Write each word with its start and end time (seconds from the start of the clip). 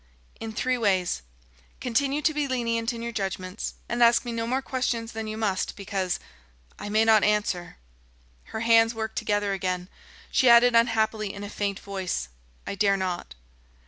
"In 0.39 0.51
three 0.51 0.79
ways: 0.79 1.21
Continue 1.79 2.23
to 2.23 2.33
be 2.33 2.47
lenient 2.47 2.91
in 2.91 3.03
your 3.03 3.11
judgments, 3.11 3.75
and 3.87 4.01
ask 4.01 4.25
me 4.25 4.31
no 4.31 4.47
more 4.47 4.59
questions 4.63 5.11
than 5.11 5.27
you 5.27 5.37
must 5.37 5.75
because... 5.75 6.19
I 6.79 6.89
may 6.89 7.05
not 7.05 7.23
answer...." 7.23 7.77
Her 8.45 8.61
hands 8.61 8.95
worked 8.95 9.15
together 9.15 9.53
again. 9.53 9.89
She 10.31 10.49
added 10.49 10.73
unhappily, 10.73 11.31
in 11.31 11.43
a 11.43 11.51
faint 11.51 11.79
voice: 11.79 12.29
"I 12.65 12.73
dare 12.73 12.97
not." 12.97 13.35